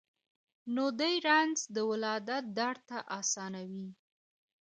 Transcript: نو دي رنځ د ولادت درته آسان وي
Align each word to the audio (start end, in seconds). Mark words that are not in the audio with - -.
نو 0.73 0.83
دي 0.99 1.13
رنځ 1.27 1.57
د 1.75 1.77
ولادت 1.89 2.43
درته 2.59 2.97
آسان 3.19 3.53
وي 3.71 3.87